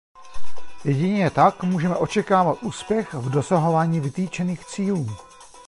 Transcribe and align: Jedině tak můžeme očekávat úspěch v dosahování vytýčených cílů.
Jedině 0.83 1.29
tak 1.29 1.63
můžeme 1.63 1.95
očekávat 1.95 2.63
úspěch 2.63 3.13
v 3.13 3.29
dosahování 3.29 3.99
vytýčených 3.99 4.65
cílů. 4.65 5.05